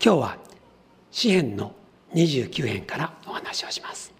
[0.00, 0.38] 今日は
[1.10, 1.74] 詩編の
[2.14, 4.12] 29編からお話をします。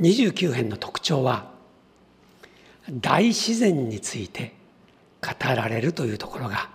[0.00, 1.50] 29編の特徴は
[2.88, 4.54] 大自然について
[5.20, 6.70] 語られるというところが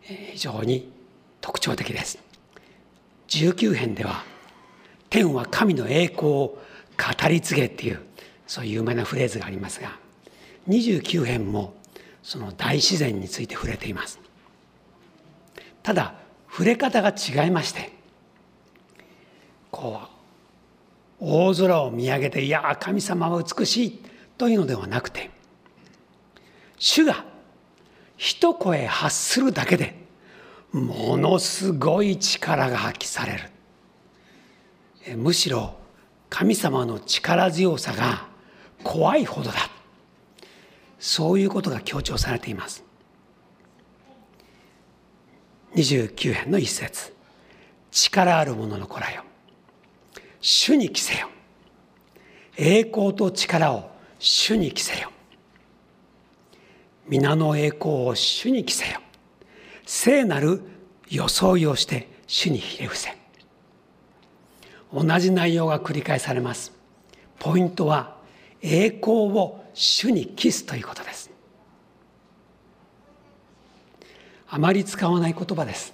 [0.00, 0.90] 非常に
[1.40, 2.18] 特徴的です。
[3.28, 4.24] 19編では
[5.10, 6.58] 天は神の栄光を語
[7.28, 8.00] り継げっていう
[8.46, 9.96] そういう有名なフレーズがありますが
[10.68, 11.74] 29編も
[12.22, 14.18] その大自然について触れています。
[15.88, 16.12] ただ
[16.50, 17.90] 触れ方が違いまして
[19.70, 20.02] こ
[21.18, 24.02] う大空を見上げて「いや神様は美しい」
[24.36, 25.30] というのではなくて
[26.76, 27.24] 主が
[28.18, 29.96] 一声発するだけで
[30.72, 33.38] ものすごい力が発揮され
[35.06, 35.16] る。
[35.16, 35.72] むしろ
[36.28, 38.28] 神様の力強さが
[38.84, 39.70] 怖いほどだ。
[40.98, 42.87] そういうことが強調されています。
[45.78, 47.14] 29編の一節。
[47.92, 49.22] 力ある者の子らよ。
[50.40, 51.28] 主に着せよ。
[52.56, 55.10] 栄光と力を主に着せよ。
[57.06, 59.00] 皆の栄光を主に着せよ。
[59.86, 60.62] 聖なる
[61.08, 63.16] 装いをして主にひれ伏せ。
[64.92, 66.72] 同じ内容が繰り返されます。
[67.38, 68.16] ポイントは
[68.62, 71.27] 栄光を主に帰すということです。
[74.50, 75.92] あまり使わない言葉です。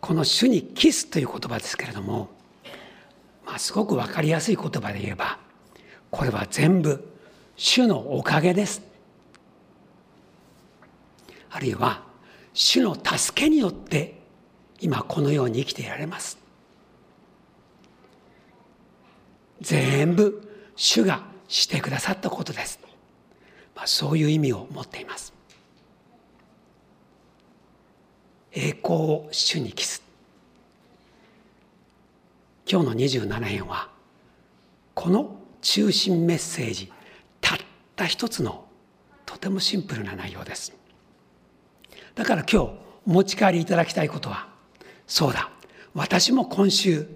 [0.00, 2.30] この主にキスという言葉ですけれども、
[3.46, 5.38] まあ、すごく分かりやすい言葉で言えば
[6.10, 7.12] これは全部
[7.56, 8.82] 主のおかげです。
[11.50, 12.02] あるいは
[12.52, 14.20] 主の助けによって
[14.80, 16.38] 今このように生きていられます。
[19.60, 22.80] 全部主がしてくださったことです、
[23.76, 25.39] まあ、そういう意味を持っています。
[28.52, 30.02] 栄光を主に期す。
[32.70, 33.88] 今日の27編は
[34.94, 36.92] この中心メッセージ
[37.40, 37.58] たっ
[37.96, 38.64] た一つの
[39.26, 40.72] とてもシンプルな内容です。
[42.14, 42.56] だから今日
[43.06, 44.48] お持ち帰りいただきたいことは
[45.06, 45.50] そうだ。
[45.94, 47.06] 私も今週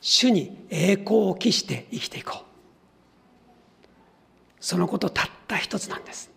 [0.00, 2.44] 主に栄光を期して生きていこう。
[4.60, 6.30] そのことたった一つなんです。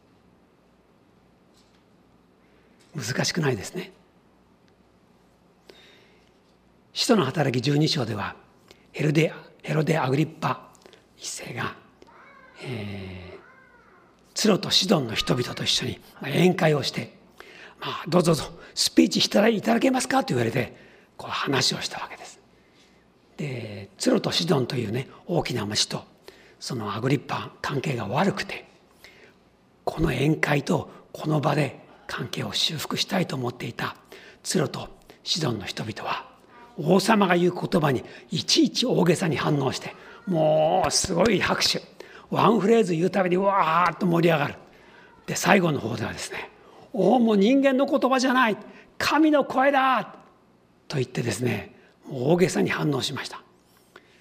[2.96, 3.92] 難しくないですね。
[6.98, 8.36] 使徒の働き12章では
[8.92, 9.32] ヘロデ
[9.62, 10.72] ヘロデ・アグリッパ
[11.16, 11.76] 一世が、
[12.64, 13.40] えー、
[14.34, 17.16] ツロとシドンの人々と一緒に宴会をして
[17.80, 20.76] まあ、どうぞどうぞスピーチしたらいただけますかと言われて
[21.18, 22.40] こう話をしたわけです。
[23.38, 26.04] でツロとシドンというね大きな町と
[26.60, 28.66] そのアグリッパ関係が悪くて
[29.84, 33.98] この宴会とこの場で関係を修復したいと思っていた
[34.42, 34.90] ツロと
[35.22, 36.27] シドンの人々は
[36.78, 39.96] 王様が言う言葉にいちいち大げさに反応して
[40.26, 41.82] もうすごい拍手。
[42.30, 44.56] ワンフレーズ言うたびにわーっと盛り上がる。
[45.26, 46.50] で最後の方ではですね
[46.94, 48.58] おおも人間の言葉じゃない。
[48.98, 50.16] 神の声だ
[50.88, 51.76] と言ってですね
[52.12, 53.42] 大げさに反応しました。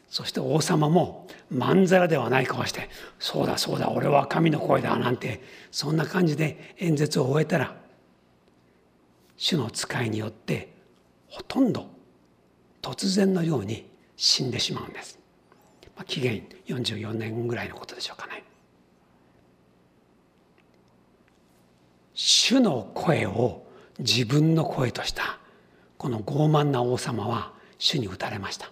[0.09, 2.89] そして王様もまんざらではない顔して
[3.19, 7.75] 「そうだそうだ俺は神の声だ」なんてそんな感じで演説を終えたら
[9.37, 10.73] 主の使いによって
[11.29, 11.91] ほとんど
[12.87, 15.19] 突然のように死んでしまうんです。
[15.97, 18.45] まあ、紀元44年ぐらいのことでしょうかね。
[22.15, 23.67] 主の声を
[23.99, 25.41] 自分の声とした
[25.99, 28.71] この傲慢な王様は主に打たれました。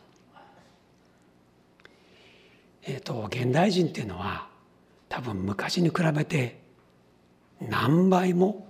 [2.85, 4.47] えっ、ー、と現代人っていうのは
[5.09, 6.61] 多分昔に比べて
[7.61, 8.65] 何倍も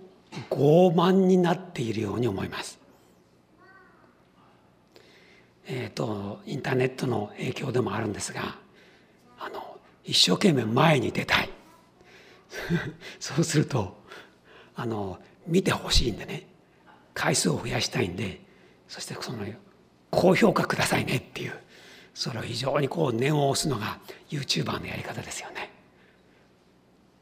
[0.48, 2.83] 傲慢になっているように思います。
[5.66, 8.56] えーと、インターネットの影響でもあるんですが
[9.38, 11.48] あの一生懸命前に出たい
[13.18, 13.96] そうすると
[14.74, 16.46] あの見てほしいんでね
[17.14, 18.40] 回数を増やしたいんで
[18.88, 19.44] そしてその
[20.10, 21.58] 高評価くださいねっていう
[22.12, 23.98] それを非常にこう念を押すのが
[24.30, 25.70] YouTuber のやり方ですよね。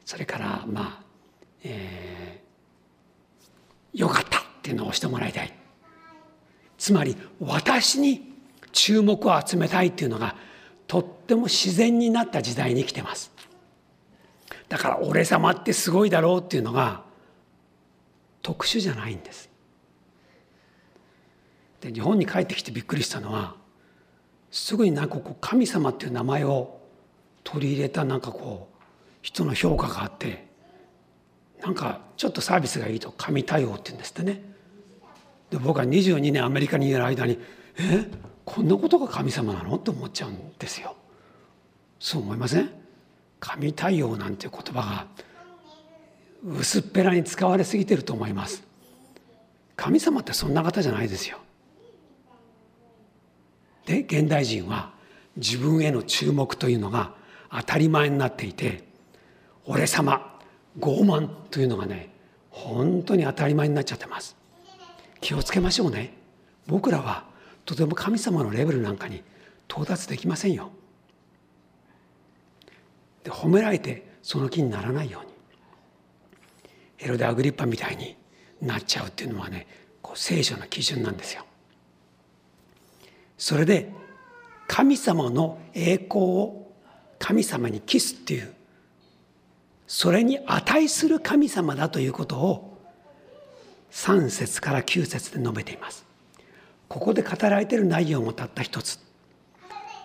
[0.05, 1.03] それからまあ、
[1.63, 5.53] えー、よかったっていうのを押してもらいたい。
[6.77, 8.32] つまり私に
[8.73, 10.35] 注目を集めたいっていうのが
[10.87, 13.31] とっても自然になった時代に生きてます。
[14.67, 17.03] だから俺様ってすごいだろうっていうのが
[18.41, 19.49] 特殊じゃないんです。
[21.81, 23.55] で日本に帰ってきてびっくりしたのは
[24.51, 26.79] すぐになんかこう神様っていう名前を
[27.43, 28.83] 取り入れたなんかこう
[29.21, 30.45] 人の評価があって
[31.61, 34.43] なんかちょっとサービスがいいと神対応って言うんですってね
[35.49, 37.37] で僕は22年アメリカにいる間に
[37.77, 38.09] え？
[38.45, 39.75] こんなことが神様なの？
[39.75, 40.95] って思っちゃうんですよ。
[41.99, 42.69] そう思いません？
[43.39, 45.07] 神対応なんて言葉が
[46.45, 48.63] 薄っぺらに使われすぎてると思います。
[49.75, 51.39] 神様ってそんな方じゃないですよ。
[53.85, 54.91] で現代人は
[55.35, 57.13] 自分への注目というのが
[57.51, 58.83] 当たり前になっていて
[59.65, 60.39] 俺様
[60.79, 62.09] 傲慢というのがね
[62.49, 64.35] 本当に当たり前になっちゃってます。
[65.21, 66.13] 気をつけましょうね。
[66.67, 67.25] 僕らは
[67.65, 69.23] とても神様のレベルなんかに
[69.69, 70.71] 到達できませんよ
[73.23, 75.33] で褒められてその気にならないように
[76.97, 78.15] ヘロデ・アグリッパみたいに
[78.61, 79.67] なっちゃうっていうのはね
[80.01, 81.45] こう聖書の基準なんですよ。
[83.37, 83.91] それで
[84.67, 86.71] 神様の栄光を
[87.19, 88.53] 神様にキスっていう
[89.87, 92.77] それに値する神様だということを
[93.91, 96.05] 3節から9節で述べています。
[96.93, 98.99] ここで語られている内容もたった一つ。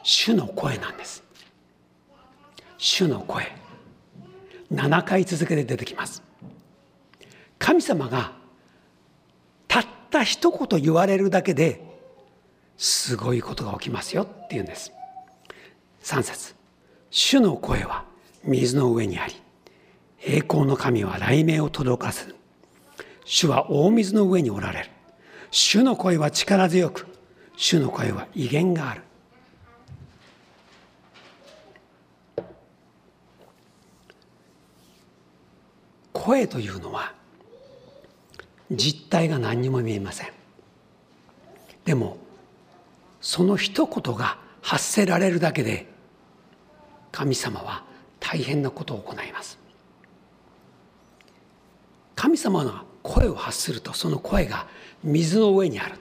[0.03, 1.23] 主の声なんです。
[2.79, 3.53] 主の声。
[4.73, 6.23] 7回続けて出てきます。
[7.59, 8.33] 神様が
[9.67, 11.79] たった一言言われるだけで
[12.79, 14.91] すごいことが起きますよっていうんです。
[16.05, 16.55] 3節。
[17.11, 18.07] 主の声は
[18.45, 19.35] 水の上にあり
[20.23, 22.35] 栄光の神は雷鳴を届かせる
[23.27, 24.91] 主は大水の上におられる。
[25.51, 27.07] 主の声は力強く
[27.57, 29.03] 主の声は威厳がある。
[36.13, 37.15] 声というのは
[38.71, 40.29] 実体が何にも見えません。
[41.85, 42.19] でも
[43.21, 45.87] その一言が発せられるだけで
[47.11, 47.83] 神様は
[48.21, 49.59] 大変なことを行います。
[52.15, 54.67] 神様が声を発するとその声が
[55.03, 55.95] 水の上にある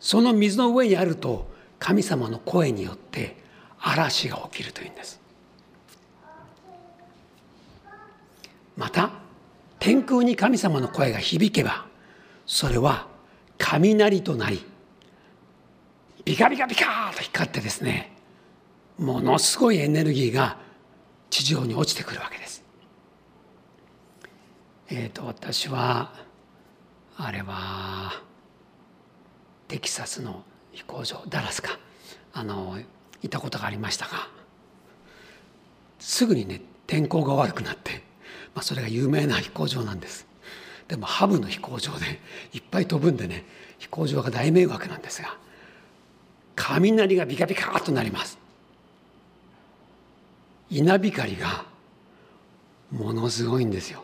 [0.00, 1.48] その水の上にあると
[1.78, 3.36] 神様の声によって
[3.80, 5.20] 嵐が起きるというんです
[8.76, 9.10] また
[9.78, 11.86] 天空に神様の声が響けば
[12.46, 13.06] それは
[13.58, 14.64] 雷となり
[16.24, 18.12] ビカビカビカと光ってですね
[18.98, 20.58] ものすごいエネルギーが
[21.30, 22.64] 地上に落ちてくるわけです。
[24.90, 26.12] えっ、ー、と私は
[27.18, 28.22] あれは
[29.66, 31.78] テキサスの飛行場ダラスか。
[32.32, 32.78] あの
[33.20, 34.28] 行ったことがありましたが
[35.98, 38.06] すぐにね天候が悪くなって
[38.54, 40.26] まあ、それが有名な飛行場なんです。
[40.88, 42.18] でもハブの飛行場で
[42.52, 43.44] いっぱい飛ぶんでね
[43.78, 45.36] 飛行場が大迷惑なんですが
[46.56, 48.36] 雷がビカビカっとなります。
[50.70, 51.66] 稲光が
[52.90, 54.02] ものすごいんですよ。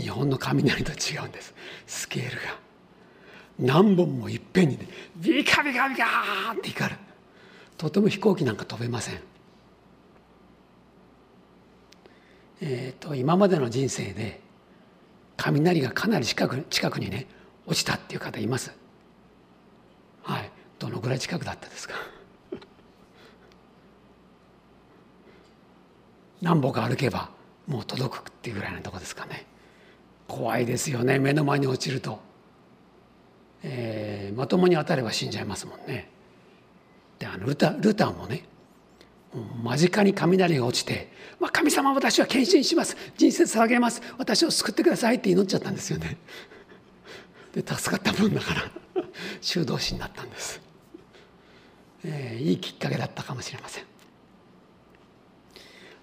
[0.00, 1.54] 日本の雷と違うんです。
[1.86, 2.58] スケールが。
[3.58, 6.04] 何本もいっぺんにねビカビカビカ
[6.52, 6.98] って光る。
[7.76, 9.20] とても飛行機なんか飛べません。
[12.62, 14.40] えーと、今までの人生で
[15.36, 17.26] 雷がかなり近く近くにね
[17.66, 18.72] 落ちたっていう方います。
[20.22, 20.50] はい。
[20.78, 21.94] どのぐらい近くだったですか？
[26.40, 27.28] 何歩か歩けば
[27.66, 29.44] もう届くっていうぐらいのとこですかね。
[30.30, 31.18] 怖いですよね。
[31.18, 32.20] 目の前に落ちると、
[33.64, 36.08] えー、まともに当たれば死んじゃいますもんね。
[37.18, 38.44] であのルタルターもね
[39.62, 42.96] 間近に雷が落ちて「まあ、神様私は献身します。
[43.16, 44.00] 人生捧げます。
[44.18, 46.16] 私を救ってください」って祈っちゃったんですよね。
[47.52, 48.70] で助かった分だから
[49.40, 50.60] 修道士になったんです、
[52.04, 53.84] えー、いいきっかけだったかもしれません。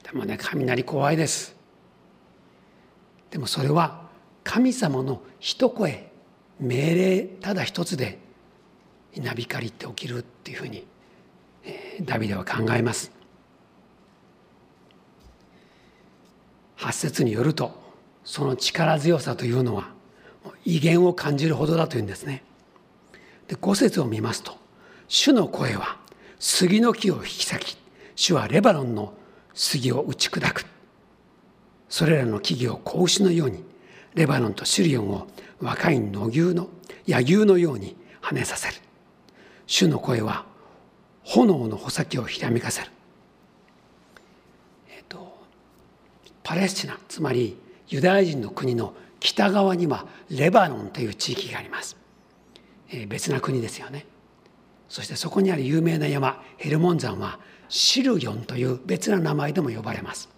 [0.04, 1.56] でもね雷怖いです。
[3.32, 4.07] でもそれは
[4.48, 6.10] 神様の一声
[6.62, 8.18] 命令ただ一つで
[9.14, 10.88] 稲光って起きるっていうふうに
[12.04, 13.12] ダビデは考えます
[16.78, 17.72] 8節によると
[18.24, 19.90] その力強さというのは
[20.64, 22.44] 威厳を感じるほどだというんですね。
[23.50, 24.58] で5節を見ますと
[25.10, 25.98] 「主の声は
[26.40, 27.78] 杉の木を引き裂き
[28.16, 29.14] 主はレバノンの
[29.54, 30.66] 杉を打ち砕く」
[31.90, 33.67] それらの木々を子牛のように
[34.18, 35.28] レバノンとシリオンを
[35.62, 36.70] 若い野牛の
[37.08, 38.74] 野牛のように跳ねさせる。
[39.68, 40.46] 主の声は
[41.24, 42.90] 炎の穂先をひらめかせる。
[44.90, 45.38] えっと
[46.44, 47.58] パレスチナつまり
[47.90, 51.98] ユダヤ人の国の北側にはレバノンという地域があります、
[52.90, 54.06] えー、別な国ですよね。
[54.90, 60.37] そしてそこにある有名な山ヘルモン山はシルヨンという別な名前でも呼ばれます。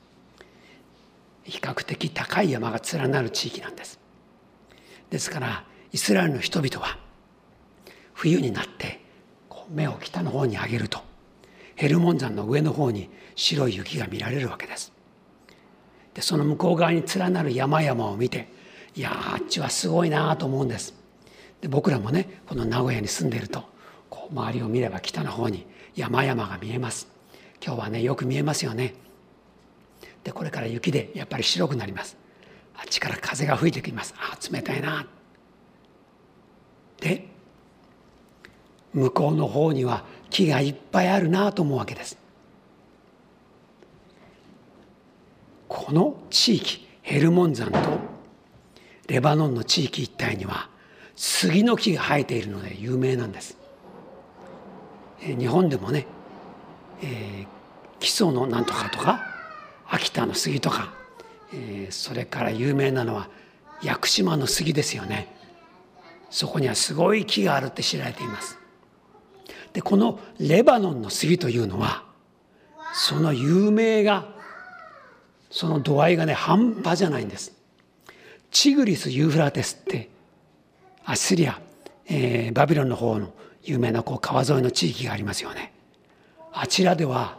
[1.49, 3.99] 比較的高い山が連なる地域なんです。
[5.09, 6.97] ですからイスラエルの人々は
[8.13, 9.01] 冬になって
[9.69, 10.99] 目を北の方に上げると
[11.75, 14.91] ヘルモン山の上の方に白い雪が見られるわけです。
[16.13, 18.49] でその向こう側に連なる山々を見て
[18.95, 20.93] いやあっちはすごいなと思うんです。
[21.61, 23.63] で僕らもねこの名古屋に住んでいると
[24.09, 25.65] こう周りを見れば北の方に
[25.95, 27.07] 山々が見えます。
[27.63, 28.93] 今日はねよく見えますよね。
[30.23, 32.17] でこれから雪でやっぱり白くなります。
[32.75, 34.13] あっちから風が吹いてきます。
[34.17, 35.05] あ冷たいな。
[36.99, 37.27] で
[38.93, 42.17] 向こうの方には木がいっぱいあるなと思うわけです。
[45.67, 47.99] この地域ヘルモン山と
[49.07, 50.69] レバノンの地域一帯には
[51.15, 53.57] 杉の木が生えているので有名なんです。
[55.21, 56.07] 日本でもね、
[57.03, 57.47] えー、
[57.99, 59.38] 基礎のなんとかとか
[59.89, 60.93] 秋田の杉とか、
[61.53, 63.29] えー、それから有名なのは
[63.81, 65.35] 屋久島の杉ですよね。
[66.29, 68.57] そこにはすごい木があるって知られています。
[69.73, 72.03] でこのレバノンの杉というのは
[72.93, 74.27] その有名が
[75.49, 77.53] その度合いがね半端じゃないんです。
[78.51, 80.09] チグリス・ユーフラテスって
[81.05, 81.59] アッシリア、
[82.07, 83.31] えー、バビロンの方の
[83.63, 85.73] 有名なこう川沿いの地域がありますよね。
[86.51, 87.37] あちらでは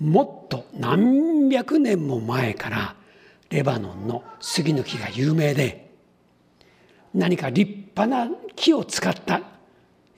[0.00, 2.96] もっと何百年も前から
[3.50, 5.92] レバノンの杉の木が有名で
[7.14, 9.42] 何か立派な木を使った、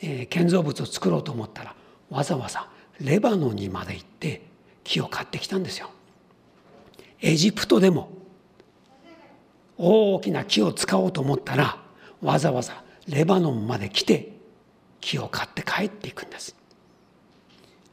[0.01, 1.75] えー、建造物を作ろうと思ったら
[2.11, 2.69] わざわざ
[3.01, 4.43] レバノンにまで行って
[4.85, 5.91] 木を買ってきたんですよ。
[7.21, 8.11] エジプトでも
[9.77, 11.79] 大きな木を使おうと思ったら
[12.23, 14.33] わざわざレバノンまで来て
[15.01, 16.55] 木を買って帰っていくんです。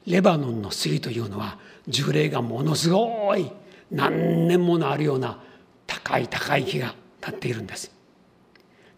[0.05, 1.57] レバノンの杉というのは
[1.87, 3.51] 樹齢がものすごい
[3.89, 5.39] 何年ものあるような
[5.87, 7.91] 高い高い木が立っているんです。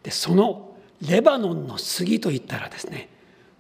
[0.03, 3.09] でそのレバノンの杉といったらですね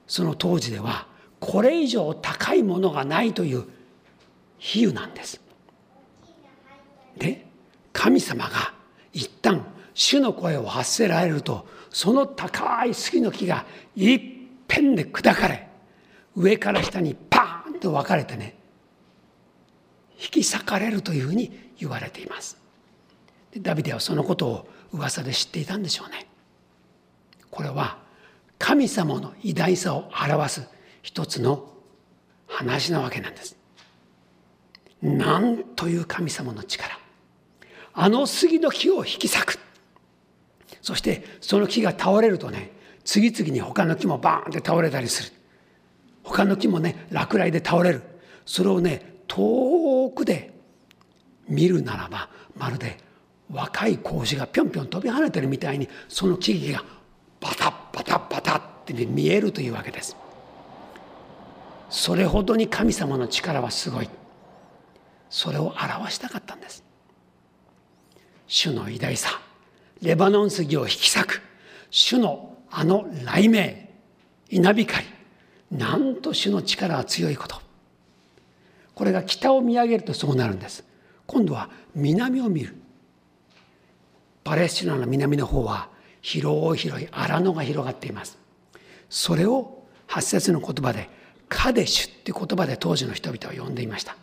[0.07, 1.07] その当時では
[1.39, 3.65] これ以上高いものがないという
[4.57, 5.41] 比喩なんです。
[7.17, 7.45] で
[7.91, 8.73] 神様が
[9.11, 13.65] 一旦主の声を発せられるとその高い杉の木が
[13.95, 14.21] いっ
[14.67, 15.67] ぺんで砕かれ
[16.35, 18.57] 上から下にパーンと分かれてね
[20.21, 22.57] 引き裂かれるというふうに言われています。
[23.59, 26.27] ダビデはそのことを噂で知っていたんでしょうね。
[27.51, 27.97] これは
[28.57, 30.67] 神様の偉大さを表す
[31.01, 31.69] 一つの
[32.47, 33.57] 話なわけなんです。
[35.01, 36.97] なんという神様の力。
[37.93, 39.59] あの杉の木を引き裂く。
[40.81, 42.71] そしてその木が倒れるとね
[43.03, 45.37] 次々に他の木もバーンって倒れたりする。
[46.23, 48.01] 他の木もね落雷で倒れる。
[48.45, 49.72] それをね遠
[50.25, 50.53] で
[51.47, 52.97] 見るならばまるで
[53.51, 56.83] 若い子がぴょんぴょん飛び跳ねてるみたいにその木々が
[57.39, 60.15] バタッバタッバタッって見えるというわけです。
[61.89, 64.09] それほどに神様の力はすごい。
[65.29, 66.83] それを表したかったんです。
[68.47, 69.41] 主の偉大さ
[70.01, 71.41] レバノン杉を引き裂く
[71.89, 73.89] 主のあの雷鳴
[74.49, 75.05] 稲光
[75.71, 77.62] なんと主の力は強いこと。
[78.95, 80.83] これが北を見上げるとそうなるんです。
[81.25, 82.75] 今度は南を見る。
[84.43, 85.89] パレスチナの南の方は
[86.21, 88.37] 広い広い荒野が広がっています。
[89.09, 91.09] それを8節の言葉で
[91.49, 94.15] カデシュっていう言葉で当時の人々は呼んでいました。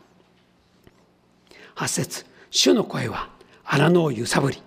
[1.77, 3.31] 8節主の声は
[3.65, 4.63] 荒野を揺さぶり。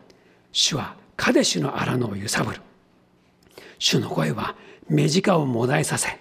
[0.52, 2.62] 主はカデシュの荒野を揺さぶる。
[3.80, 4.56] 主の声は
[4.88, 6.20] 目近をもだえさせ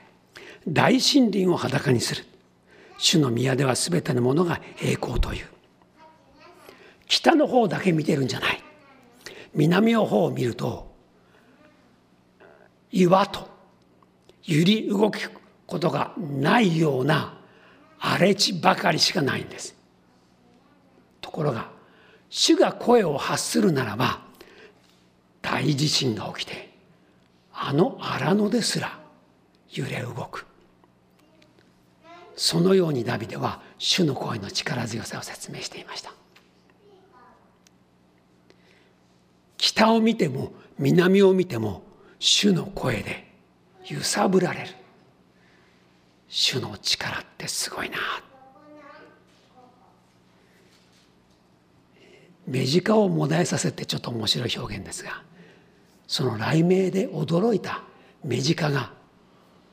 [0.66, 2.24] 大森林を裸にする。
[2.98, 5.46] 主の宮では全てのものが栄光という。
[7.06, 8.62] 北の方だけ見てるんじゃない。
[9.54, 10.94] 南の方を見ると
[12.90, 13.48] 岩と
[14.44, 15.30] 揺り動く
[15.66, 17.38] ことがないような
[17.98, 19.74] 荒れ地ばかりしかないんです。
[21.20, 21.70] ところが
[22.28, 24.22] 主が声を発するならば
[25.40, 26.72] 大地震が起きて
[27.52, 28.98] あの荒野ですら
[29.70, 30.46] 揺れ動く。
[32.44, 36.12] そのようにダビデは主の声の力強さを説明していました。
[39.56, 41.84] 北を見ても南を見ても
[42.18, 43.32] 主の声で
[43.86, 44.70] 揺さぶられる。
[46.26, 47.98] 主の力ってすごいな。
[52.48, 55.22] 目近をもだえさせてちょっと面白い表現ですが
[56.08, 57.84] その雷鳴で驚いた
[58.24, 58.90] 目近が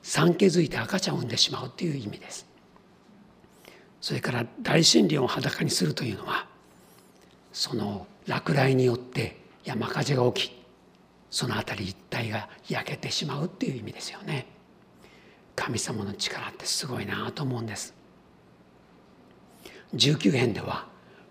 [0.03, 2.48] 産気づいて赤ちゃんを産んでしまうという意味です。
[4.01, 6.47] それから大森林を裸にするというのは
[7.51, 10.59] その落雷によって山火事が起き
[11.29, 14.47] その辺り一帯が焼けてしまうっていう意味ですよね。
[15.55, 17.93] 神様の力ってすごいなと思うんです。
[19.93, 20.87] 19編では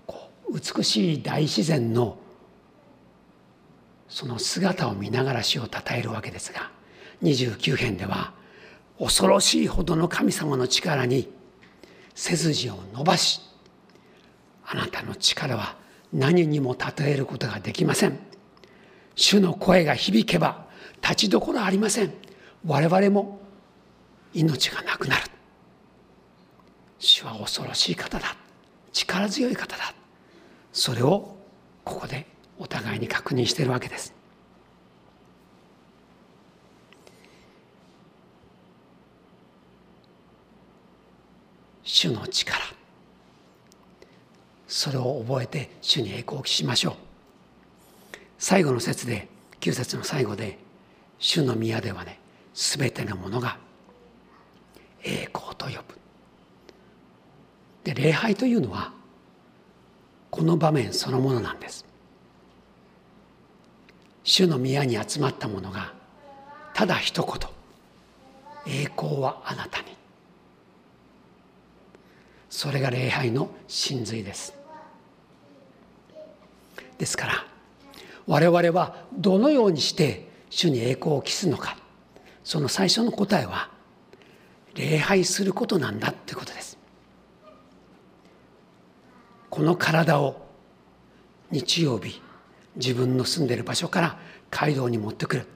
[0.06, 2.18] こう美しい大自然の
[4.08, 6.70] その姿を見ながら死をたたえるわけですが
[7.22, 8.32] 29編では
[8.98, 11.30] 恐ろしいほどの神様の力に
[12.20, 13.40] 背筋を伸ばし
[14.66, 15.76] あなたの力は
[16.12, 18.18] 何にも例えることができません。
[19.14, 20.66] 主の声が響けば
[21.00, 22.12] 立ちどころありません。
[22.66, 23.40] 我々も
[24.34, 25.22] 命がなくなる。
[26.98, 28.37] 主は恐ろしい方だ。
[28.92, 29.94] 力強い方だ。
[30.72, 31.37] それを
[31.84, 32.26] ここで
[32.58, 34.17] お互いに確認しているわけです。
[41.88, 42.61] 主の力。
[44.66, 46.95] それを覚えて主に栄光を期しましょう。
[48.38, 49.26] 最後の説で
[49.61, 50.59] 9節の最後で
[51.18, 52.21] 主の宮ではね
[52.52, 53.57] 全てのものが
[55.02, 55.99] 栄光と呼ぶ。
[57.85, 58.92] で礼拝というのは
[60.30, 61.87] この場面そのものなんです。
[64.25, 65.95] 主の宮に集まった者が
[66.75, 67.50] ただ一言。
[68.66, 69.98] 栄光はあなたに。
[72.50, 74.55] それが礼拝の真髄です。
[76.99, 77.47] ですから
[78.26, 81.76] 我々はどのようにして主に栄光を期すのか
[82.43, 83.71] その最初の答えは
[84.75, 86.78] 礼拝することなんだってことです。
[89.50, 90.47] この体を
[91.50, 92.21] 日曜日
[92.76, 94.19] 自分の住んでる場所から
[94.50, 95.47] 街道に持ってくる。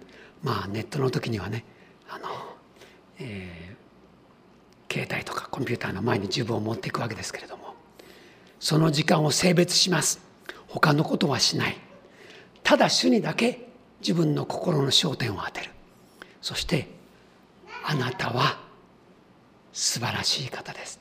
[0.42, 1.64] まあネットの時にはね
[2.08, 2.24] あの、
[3.18, 3.71] えー、
[4.92, 7.74] 携帯とかコンピューターの前に自分を持っていくわけですけれども
[8.60, 10.20] その時間を性別します。
[10.68, 11.76] 他のことはしない。
[12.62, 13.68] ただ主にだけ
[14.00, 15.70] 自分の心の焦点を当てる。
[16.40, 16.88] そして
[17.84, 18.60] あなたは
[19.72, 21.00] 素晴らしい方です。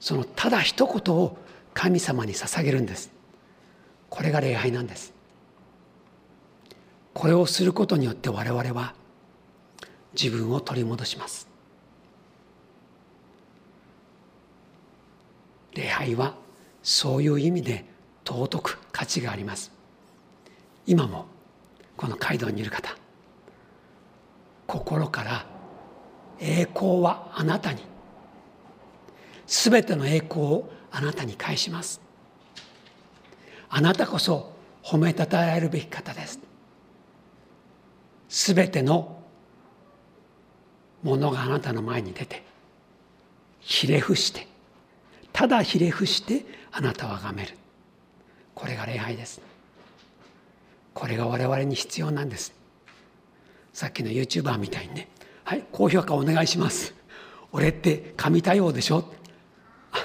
[0.00, 1.36] そのただ一言を
[1.74, 3.10] 神様に捧げるんです。
[4.08, 5.12] これが礼拝なんです。
[7.12, 8.94] これをすることによって我々は
[10.20, 11.45] 自分を取り戻します。
[15.76, 16.34] 礼拝は
[16.82, 17.84] そういう意味で
[18.24, 19.70] 尊く価値があります。
[20.86, 21.26] 今も
[21.96, 22.96] この街道にいる方
[24.66, 25.46] 心から
[26.40, 27.82] 栄光はあなたに
[29.46, 32.00] すべての栄光をあなたに返します。
[33.68, 36.38] あなたこそ褒めたたえるべき方です。
[38.28, 39.22] すべての
[41.02, 42.44] ものがあなたの前に出て
[43.60, 44.46] ひれ伏して
[45.36, 47.52] ただひれ伏してあなたはがめる。
[48.54, 49.42] これが礼拝です。
[50.94, 52.54] これが我々に必要なんです。
[53.74, 55.08] さっきの YouTuber みたいにね。
[55.44, 56.94] はい高評価お願いします。
[57.52, 59.12] 俺って神対応でしょ。
[59.92, 60.04] あの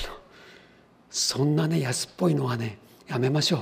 [1.09, 3.61] そんなね安っぽいのはねやめましょう。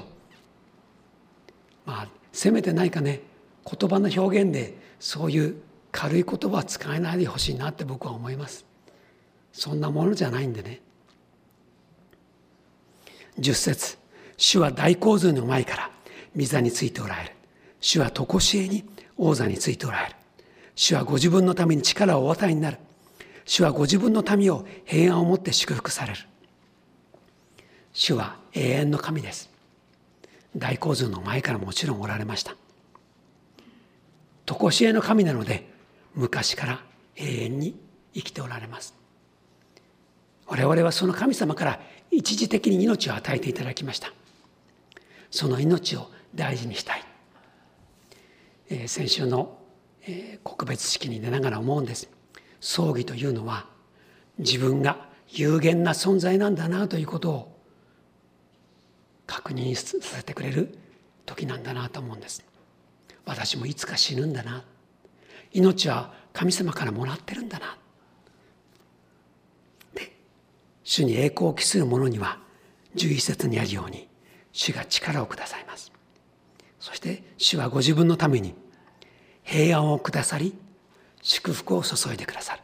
[1.85, 3.21] まあせめてないかね
[3.63, 8.65] 言葉の表現でそういう軽い言葉は使えないでほしいなって僕は思います。
[9.53, 10.81] そんなものじゃないんでね。
[13.37, 13.97] 十節。
[14.37, 15.91] 主は大洪水の前から
[16.35, 17.31] 御座についておられる。
[17.81, 18.83] 主は常しえに
[19.17, 20.15] 王座についておられる。
[20.75, 22.77] 主はご自分のために力をお与えになる。
[23.45, 26.19] 主はご自分の民を平安をもって祝福される。
[27.93, 29.49] 主は永遠の神です。
[30.55, 32.55] 大洪水の前からもちろんおられました。
[34.45, 35.69] 常しえの神なので
[36.15, 36.83] 昔から
[37.15, 37.75] 永遠に
[38.13, 38.98] 生きておられます。
[40.49, 41.79] 我々はその神様から
[42.11, 44.11] 一時的に命を与えていただきました。
[45.31, 47.03] その命を大事にしたい、
[48.69, 49.59] えー、先週の、
[50.03, 52.09] えー、告別式に出ながら思うんです。
[52.59, 53.67] 葬儀というのは
[54.39, 57.59] 自分が有限な存在なんだなということを
[59.27, 60.75] 確認させてくれる
[61.25, 62.43] 時なんだなと思うんです。
[63.25, 64.63] 私もいつか死ぬんだな。
[65.53, 67.77] 命は神様からもらってるんだな
[69.93, 70.15] で
[70.89, 72.39] 主に栄光を期する者には
[72.95, 74.07] 11節にあるように
[74.51, 75.91] 主が力をくださいます。
[76.79, 78.55] そして主はご自分のために
[79.43, 80.55] 平安をくださり
[81.21, 82.63] 祝福を注いでくださる。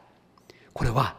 [0.73, 1.17] これは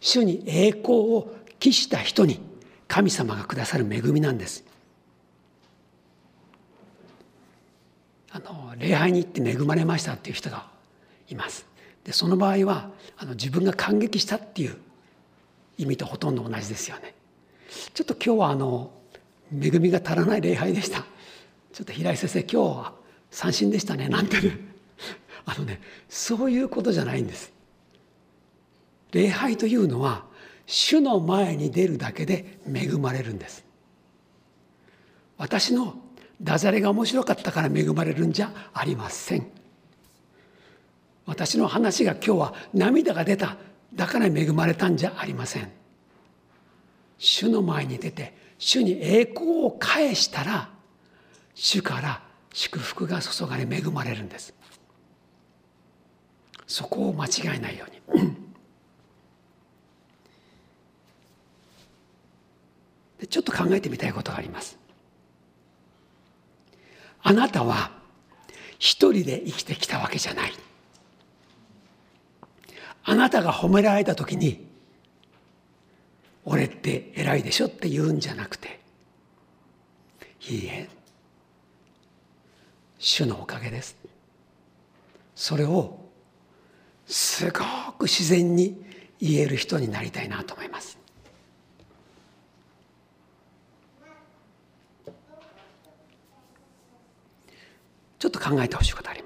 [0.00, 2.40] 主に栄光を期した人に
[2.88, 4.64] 神様がくださる恵みなんです。
[8.30, 10.66] あの礼拝に行って恵まれましたっていう人が
[11.28, 11.66] います。
[12.04, 12.88] でその場合は
[13.18, 14.78] あの自分が感激したっていう
[15.78, 17.14] 意味とほとんど同じですよね。
[17.94, 18.90] ちょっと今日はあの
[19.52, 21.04] 恵みが足らない礼拝でした。
[21.76, 22.94] ちょっと平井先生今日は
[23.30, 24.58] 三振でしたねなんてね
[25.44, 27.52] あのねそういうことじゃないんです
[29.12, 30.24] 礼拝というのは
[30.64, 33.62] 主の前に出るだけで恵まれるんです
[35.36, 36.00] 私の
[36.40, 39.46] ダジャレが面白かったから恵まれるんじゃありません
[41.26, 43.58] 私の話が今日は涙が出た
[43.96, 45.72] だから恵まれたんじゃありません。
[47.18, 50.68] 主の前に出て主に栄光を返したら
[51.54, 54.54] 主から祝福が注がれ恵まれるんです。
[56.66, 58.36] そこを間違えないように。
[63.20, 64.78] でちょっと考えてみたいことがあります。
[67.22, 67.92] あなたは
[68.78, 70.52] 一人で生きてきたわけじゃない。
[73.08, 74.66] あなたが褒められた時に
[76.44, 78.80] 「俺って偉いでしょ」って言うんじゃなくて
[80.50, 80.88] 「いいえ
[82.98, 83.96] 主のおかげです」
[85.36, 86.00] それを
[87.06, 88.84] すごく自然に
[89.20, 90.98] 言える人になりたいなと思います。
[98.18, 99.25] ちょっと考えてほしいことありま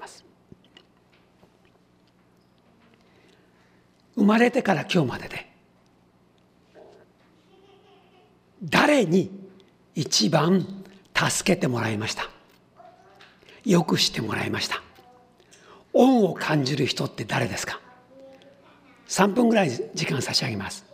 [4.21, 5.51] 生まれてから今日までで。
[8.63, 9.31] 誰に
[9.95, 10.63] 一番
[11.15, 12.29] 助けてもらいました？
[13.65, 14.83] よくしてもらいました。
[15.93, 17.79] 恩を感じる人って誰ですか
[19.07, 20.85] ？3分ぐらい時間差し上げます。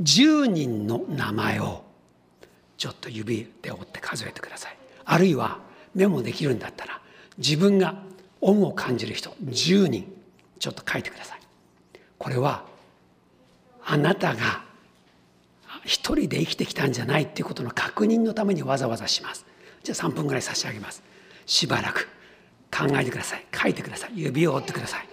[0.00, 1.82] 10人の名前を
[2.78, 4.76] ちょっと指で折って数えてください。
[5.04, 5.58] あるいは
[5.96, 7.00] メモできるんだったら
[7.38, 8.00] 自分が
[8.40, 10.12] 恩を感じる人10人
[10.60, 11.41] ちょっと書いてください。
[12.22, 12.62] これは
[13.84, 14.62] あなたが
[15.84, 19.44] 一人で生きてきたんじゃないっていうことの確認のためにわざわざします。
[19.82, 21.02] じゃあ3分ぐらい差し上げます。
[21.46, 22.08] しばらく
[22.70, 23.44] 考えてください。
[23.52, 24.12] 書いてください。
[24.14, 25.08] 指を折ってください。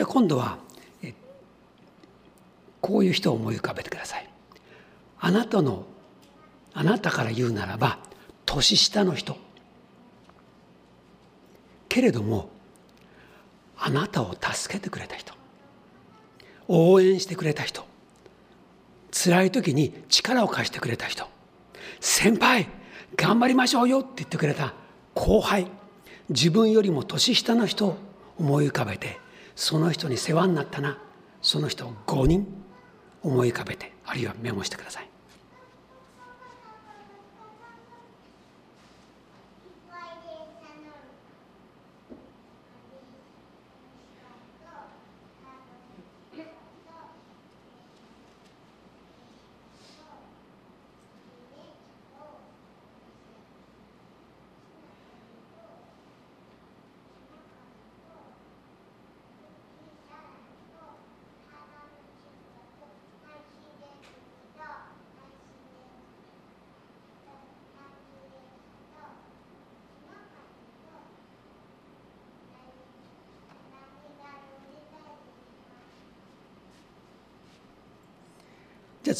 [0.00, 0.56] じゃあ今度は
[2.80, 4.26] こういう人を思い浮かべてください。
[5.18, 5.84] あなたの
[6.72, 7.98] あなたから言うならば
[8.46, 9.36] 年下の人。
[11.90, 12.48] けれども
[13.76, 15.34] あなたを助けてくれた人。
[16.66, 17.84] 応援してくれた人。
[19.12, 21.26] 辛い時に力を貸してくれた人。
[22.00, 22.68] 先輩
[23.16, 24.72] 頑張りましょうよって言ってくれた
[25.14, 25.66] 後輩。
[26.30, 27.98] 自分よりも年下の人を
[28.38, 29.20] 思い浮かべて
[29.60, 30.98] その人に世話になったな。
[31.42, 32.46] その人を5人
[33.22, 35.09] 思い浮かべてあるいはメモしてください。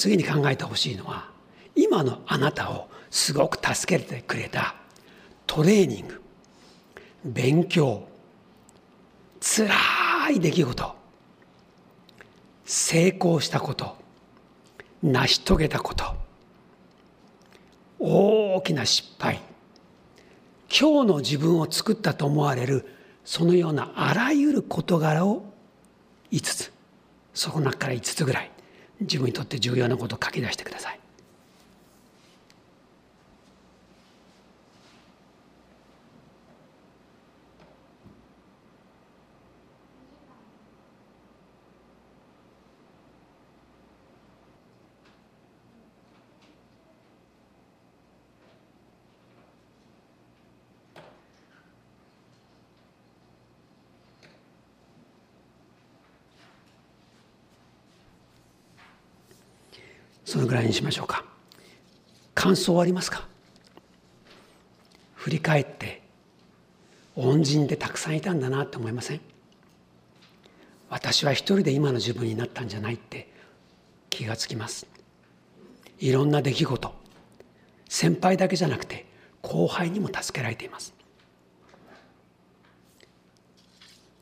[0.00, 1.28] 次に考えてほしいのは
[1.76, 4.74] 今のあなたをすごく助けてくれた
[5.46, 6.22] トレーニング
[7.22, 8.08] 勉強
[9.40, 9.74] つら
[10.30, 10.94] い出来事
[12.64, 13.94] 成功したこと
[15.02, 16.14] 成し遂げたこと
[17.98, 19.38] 大きな失敗
[20.70, 22.86] 今日の自分を作ったと思われる
[23.26, 25.44] そのようなあらゆる事柄を
[26.32, 26.72] 5つ
[27.34, 28.50] その中から5つぐらい
[29.00, 31.00] 自分にとって重要なことを書き出してください。
[60.30, 61.24] そのぐらいにしましょうか？
[62.34, 63.24] 感想はありますか？
[65.14, 66.02] 振り返って
[67.14, 69.20] 恩人でたくさんいたんだなって思いません？
[70.88, 73.32] 私は一人で今の自分になったんじゃないって
[74.10, 74.88] 気がつきます。
[76.00, 76.94] いろんな出来事
[77.88, 79.06] 先輩だけじゃなくて
[79.42, 80.92] 後輩にも助けられています。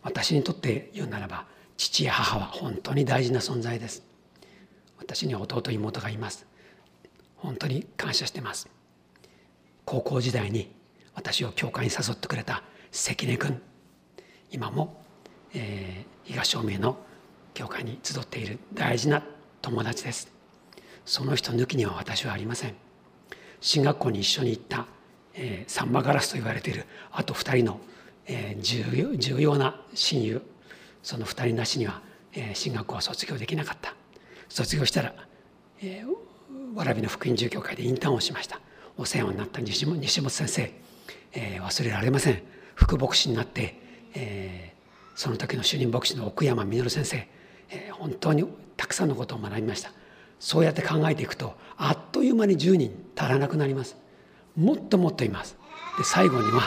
[0.02, 1.46] 私にとって言うならば
[1.78, 4.02] 父や母は本当に大事な存在です。
[4.98, 6.46] 私には弟妹がいます。
[7.36, 8.68] 本当に感謝してます。
[9.84, 10.74] 高校時代に
[11.14, 13.60] 私を教会に誘ってくれた関根君。
[14.50, 15.02] 今も、
[15.54, 16.98] えー、東照明の
[17.54, 19.22] 教会に集っている大事な
[19.62, 20.32] 友達です。
[21.04, 22.74] その人抜きには私はありません。
[23.60, 24.86] 進学校に一緒に行った、
[25.34, 27.80] えー、サンバガラスと言われているあと2人の、
[28.26, 30.42] えー、重要重要な親友。
[31.02, 33.94] その2人なしには、えー、進学校は卒業できなかった。
[34.48, 35.14] 卒業したら、
[35.82, 38.60] えー、蕨の福音住教会でインターンをしました。
[38.96, 40.72] お世話になった西本先生、
[41.32, 42.42] えー、忘れられません。
[42.74, 43.80] 副牧師になって、
[44.14, 47.28] えー、その時の主任牧師の奥山実先生、
[47.70, 48.44] えー、本当に
[48.76, 49.92] たくさんのことを学びました。
[50.40, 53.96] そうやって考えていくとあっという間に10人足らなくなります。
[54.56, 55.56] もっともっといます。
[55.98, 56.62] で最後には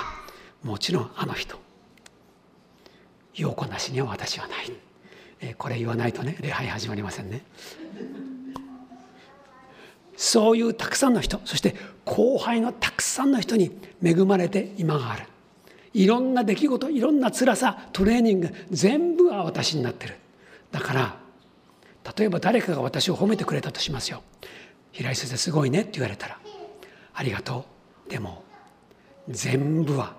[0.64, 1.60] もちろんあの人。
[3.34, 4.72] 陽子なしには私はない、
[5.42, 7.44] えー、これ言わないとね礼拝始まりませんね
[10.16, 11.76] そういうたくさんの人そして
[12.06, 13.72] 後輩のたくさんの人に
[14.04, 15.26] 恵まれて今がある。
[15.94, 20.16] いろんな出来事いろんな辛さトレーニング全部が私になってる。
[20.72, 21.18] だから
[22.18, 24.24] 例えば誰かが私を褒めてくれたとしますよ
[24.92, 26.40] 平井先生すごいねって言われたら
[27.14, 27.66] ありがと
[28.08, 28.10] う。
[28.10, 28.44] でも
[29.28, 30.16] 全部は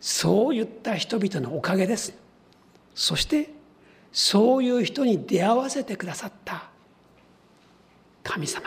[0.00, 2.14] そういった人々のおかげです。
[2.94, 3.50] そして
[4.12, 6.64] そういう人に出会わせてくださった
[8.22, 8.66] 神様。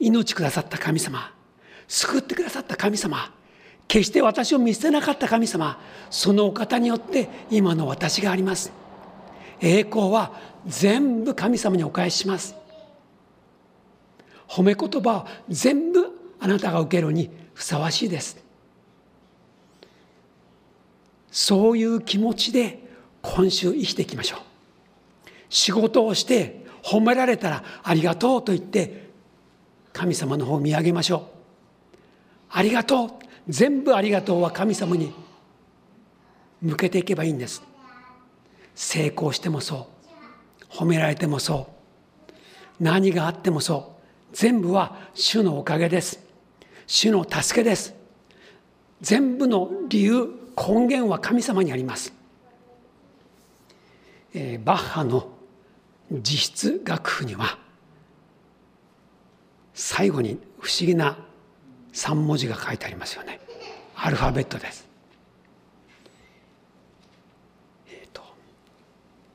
[0.00, 1.32] 命くださった神様。
[1.88, 3.32] 救ってくださった神様。
[3.88, 5.80] 決して私を見捨てなかった神様。
[6.10, 8.72] そのお方によって今の私があります。
[9.60, 10.32] 栄光は
[10.66, 12.54] 全部神様にお返しします。
[14.46, 18.42] 褒め言葉を全部あなたが受けるにふさわしいです。
[21.30, 22.87] そういう気持ちで
[23.34, 24.40] 今週生きていきましょう。
[25.50, 29.10] 仕事をして褒められたらありがとうと言って
[29.92, 31.22] 神様の方を見上げましょう。
[32.50, 33.10] ありがとう。
[33.48, 35.12] 全部ありがとうは神様に
[36.62, 37.62] 向けていけばいいんです。
[38.74, 39.88] 成功してもそ
[40.70, 40.72] う。
[40.72, 41.68] 褒められてもそ
[42.30, 42.32] う。
[42.80, 43.96] 何があってもそ
[44.32, 44.36] う。
[44.36, 46.20] 全部は主のおかげです。
[46.86, 47.94] 主の助けです。
[49.00, 52.12] 全部の理由根源は神様にあります、
[54.34, 55.28] えー、バッハの
[56.10, 57.58] 実質楽譜には
[59.74, 61.16] 最後に不思議な
[61.92, 63.40] 3文字が書いてありますよね。
[63.94, 64.86] アルファベットです。
[67.88, 68.22] えっ、ー、と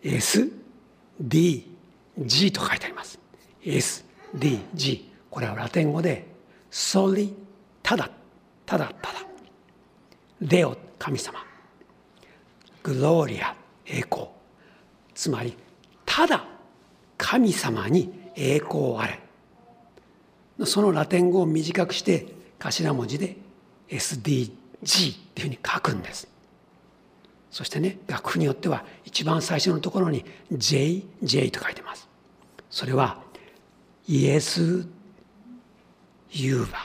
[0.04, 0.52] SDG
[2.52, 3.20] と書いてあります。
[3.64, 6.26] SDG これはラテン語で
[6.70, 7.34] ソリ
[7.82, 8.10] ただ
[8.66, 9.20] ただただ。
[10.42, 11.40] レオ神様。
[12.84, 14.28] グローリア栄光
[15.13, 15.56] つまり
[16.06, 16.45] ただ
[17.17, 22.28] 神様に栄光あれそのラテン語を短くして
[22.60, 23.38] 頭文字で
[23.89, 26.28] SDG っていうふうに書くんです。
[27.52, 32.08] そしてね楽譜によっては一番最初のところに JJ と書いてます。
[32.69, 33.21] それは
[34.08, 34.88] イエス・
[36.32, 36.78] ユーバ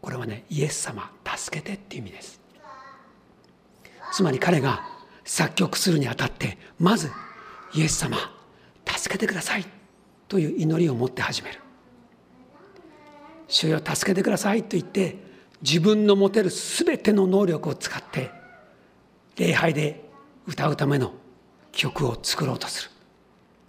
[0.00, 2.40] これはねイエス様助けてっていう意味です。
[4.12, 4.95] つまり彼が
[5.26, 7.10] 作曲するにあたってまず
[7.74, 8.16] イエス様
[8.86, 9.66] 助けてください
[10.28, 11.60] という祈りを持って始める。
[13.48, 15.16] 主よ助けてくださいと言って
[15.62, 18.30] 自分の持てる全ての能力を使って
[19.36, 20.08] 礼拝で
[20.46, 21.12] 歌うための
[21.72, 22.90] 曲を作ろうとする。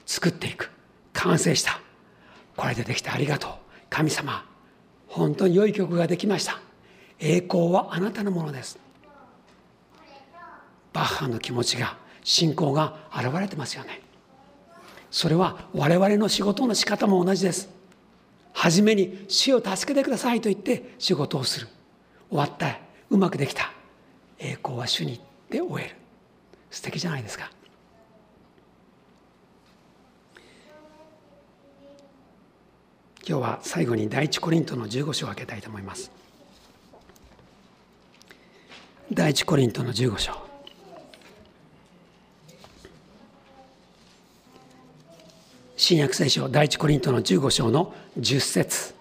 [0.05, 0.71] 作っていく。
[1.13, 1.81] 完成した。
[2.55, 3.51] これでできてありがとう。
[3.89, 4.45] 神様
[5.07, 6.59] 本当に良い曲ができました。
[7.19, 8.79] 栄光はあなたのものです。
[10.97, 14.01] バッハの気持ちが信仰が現れてますよね。
[15.11, 17.69] それは我々の仕事の仕方も同じです。
[18.51, 21.67] 初めに「主を助けてください」と言って仕事をする。
[22.29, 22.79] 終わった。
[23.11, 23.71] うまくできた。
[24.39, 25.95] 栄光は主にで終える。
[26.71, 27.51] 素敵じゃないですか。
[33.23, 36.11] 今日は最後に第一コリントの15章を開けたいと思います。
[39.13, 40.46] 第一コリントの15章。
[45.87, 48.93] 新約聖書第一コリントの15章の10節。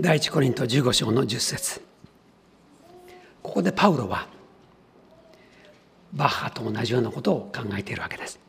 [0.00, 1.82] 第一コリント15章の10節。
[3.42, 4.26] ここでパウロは
[6.14, 8.40] バッハと同じようなことを考えているわけです。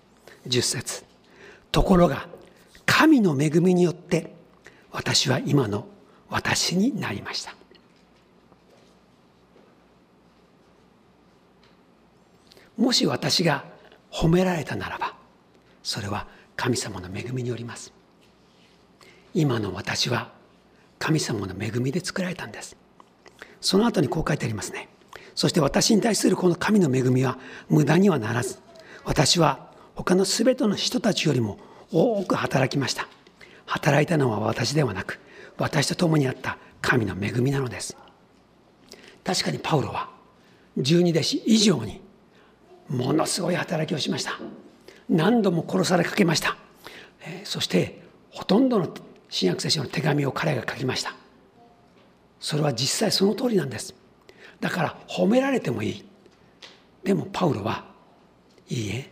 [0.48, 1.04] 10節。
[1.74, 2.30] ところが
[2.86, 4.34] 神の恵みによって
[4.94, 5.86] 私は今の
[6.30, 7.59] 私になりました。
[12.80, 13.66] もし私が
[14.10, 15.14] 褒められたならば
[15.84, 17.94] それは神様の恵みによります。
[19.34, 20.32] 今の私は
[20.98, 22.78] 神様の恵みで作られたんです。
[23.60, 24.88] その後にこう書いてありますね。
[25.36, 27.38] そして私に対するこの神の恵みは
[27.70, 28.60] 無駄にはならず
[29.04, 31.60] 私は他の全ての人たちよりも
[31.92, 33.08] 多く働きました。
[33.66, 35.20] 働いたのは私ではなく
[35.58, 37.98] 私と共にあった神の恵みなのです。
[39.26, 40.10] 確かにパウロは
[40.78, 42.08] 十二弟子以上に
[42.90, 44.40] ものすごい働きをしました。
[45.10, 46.58] 何度も殺されかけました、
[47.22, 48.94] えそしてほとんどの
[49.30, 51.16] 新約聖書の手紙を彼が書きました。
[52.40, 53.96] それは実際その通りなんです。
[54.60, 56.06] だから褒められてもいい。
[57.04, 57.86] でもパウロは
[58.70, 59.10] いいえ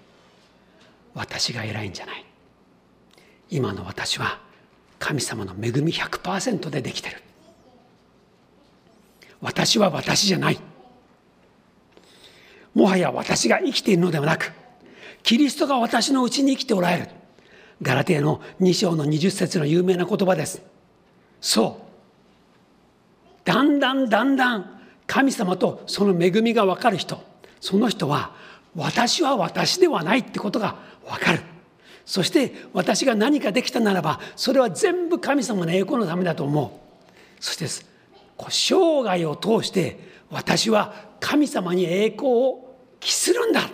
[1.13, 2.25] 私が偉いんじゃない。
[3.49, 4.39] 今の私は
[4.99, 7.21] 神様の恵み100%でできてる。
[9.41, 10.59] 私は私じゃない。
[12.77, 14.53] もはや私が生きているのではなく
[15.23, 17.07] キリストが私のうちに生きておられる。
[17.81, 20.61] ガラテヤの2章の20節の有名な言葉です。
[21.41, 23.41] そう。
[23.43, 27.19] だんだんだんだん神様とその恵みが分かる人
[27.61, 28.35] その人は
[28.75, 31.41] 私は私ではないってことが分かる。
[32.05, 36.65] そして私が何かできたならばそれは全部神様の栄光のためだと思
[37.39, 37.43] う。
[37.43, 37.65] そして
[38.49, 42.66] 生涯を通して私は神様に栄光を
[42.99, 43.69] 期するんだ。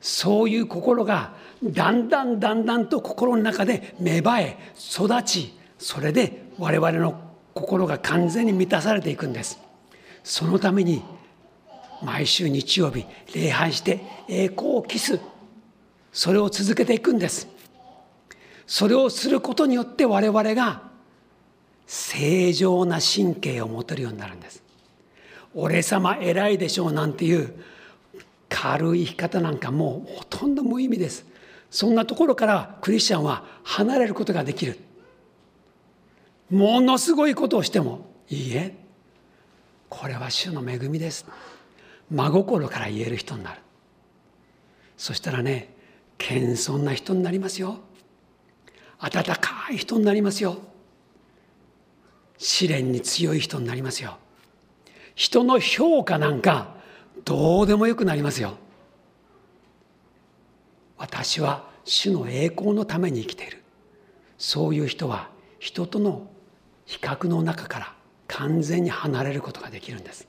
[0.00, 7.18] そういう心がだんだんだんだんと心の中で芽生え育ちそれで我々の
[7.54, 9.58] 心が完全に満たされていくんです。
[10.22, 11.02] そのために
[12.02, 15.20] 毎週日曜日礼拝して栄光を期す。
[16.12, 17.48] それを続けていくんです。
[18.66, 20.82] それをすることによって我々が
[21.86, 24.62] 正常な神経を持てるようになるんです
[25.54, 27.54] 俺様偉いでしょうなんていう
[28.54, 31.26] 軽い生き方なんかもうほとんど無意味です。
[31.70, 34.78] そんなところからクリスチャンは離れることができる。
[36.50, 38.76] ものすごいことをしてもいいえ
[39.88, 41.26] これは主の恵みです。
[42.08, 43.60] 真心から言える人になる。
[44.96, 45.74] そしたらね
[46.16, 47.80] 謙遜な人になりますよ。
[49.00, 50.58] 温かい人になりますよ。
[52.38, 54.16] 試練に強い人になりますよ。
[55.16, 56.73] 人の評価なんか
[57.24, 58.58] どうでもよくなりますよ。
[60.98, 63.62] 私は主の栄光のために生きている。
[64.38, 66.28] そういう人は人との
[66.86, 67.94] 比較の中から
[68.26, 70.28] 完全に離れることができるんです。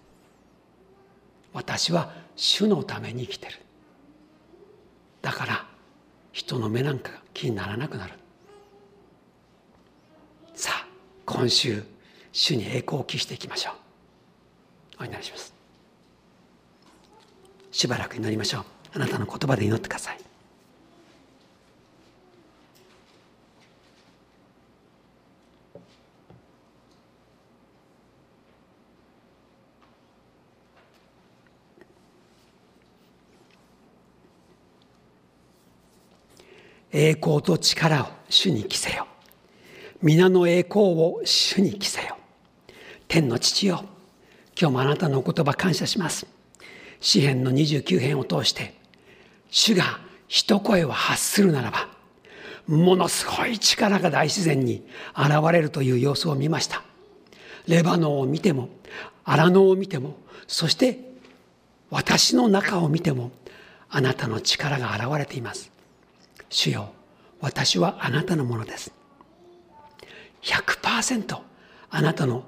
[1.53, 3.59] 私は主のために生きてる。
[5.21, 5.65] だから
[6.31, 8.13] 人の目なんか気にならなくなる。
[10.53, 10.87] さあ
[11.25, 11.83] 今週
[12.31, 13.71] 主に栄光を期していきましょ
[14.99, 15.03] う。
[15.03, 15.54] お祈りします。
[17.75, 18.65] しばらく祈りましょう。
[18.93, 20.19] あなたの言葉で祈ってください。
[36.93, 39.05] 栄光と力を主に着せよ。
[40.01, 42.15] 皆の栄光を主に着せよ。
[43.09, 43.83] 天の父よ。
[44.57, 46.34] 今日もあなたのお言葉感謝します。
[47.05, 48.73] 詩篇の29編を通して
[49.51, 51.87] 主が一声を発するならば
[52.65, 54.83] ものすごい力が大自然に
[55.15, 56.81] 現れるという様子を見ました。
[57.67, 58.69] レバノンを見ても
[59.23, 60.99] 荒野を見てもそして
[61.91, 63.29] 私の中を見ても
[63.87, 65.71] あなたの力が現れています。
[66.49, 66.91] 主よ
[67.39, 68.91] 私はあなたのものです。
[70.41, 71.37] 100%
[71.91, 72.45] あなたの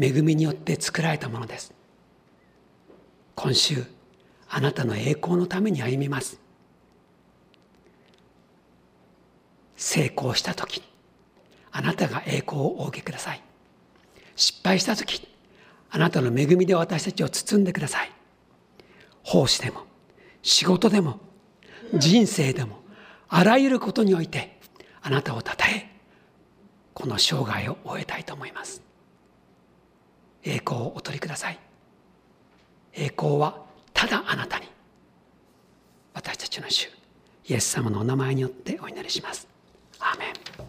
[0.00, 1.74] 恵みによって作られたものです。
[3.34, 3.84] 今週
[4.48, 6.40] あなたの栄光のために歩みます。
[9.76, 10.82] 成功した時
[11.70, 13.42] あなたが栄光をお受けください。
[14.36, 15.28] 失敗した時
[15.90, 18.12] あなたの恵みで私たちを包んでください。
[19.22, 19.82] 奉仕でも
[20.42, 21.20] 仕事でも
[21.94, 22.80] 人生でも
[23.28, 24.58] あらゆることにおいて
[25.02, 25.90] あなたをたたえ
[26.94, 28.82] この生涯を終えたいと思います。
[30.42, 31.58] 栄光をお取りください。
[32.94, 33.67] 栄光は
[33.98, 34.68] ただあなたに
[36.14, 36.88] 私たちの主
[37.48, 39.48] イエス様のお名前によってお祈りします。
[39.98, 40.67] アーメン